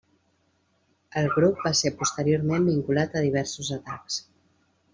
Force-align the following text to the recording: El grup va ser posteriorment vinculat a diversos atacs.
El 1.21 1.29
grup 1.35 1.61
va 1.67 1.73
ser 1.81 1.91
posteriorment 2.01 2.67
vinculat 2.73 3.19
a 3.21 3.25
diversos 3.27 3.73
atacs. 3.79 4.21